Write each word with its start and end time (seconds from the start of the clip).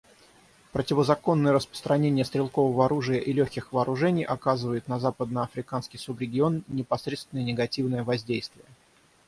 Противозаконное 0.71 1.53
распространение 1.53 2.25
стрелкового 2.25 2.85
оружия 2.85 3.19
и 3.19 3.31
легких 3.33 3.71
вооружений 3.71 4.23
оказывает 4.23 4.87
на 4.87 4.99
западноафриканский 4.99 5.99
субрегион 5.99 6.63
непосредственное 6.69 7.43
негативное 7.43 8.03
воздействие. 8.03 8.65